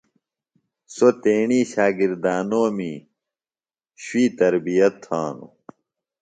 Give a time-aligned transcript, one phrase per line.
[0.95, 2.93] سوۡ تیݨی شاگردانومی
[4.03, 5.53] شوئی تربیت تھانوۡ۔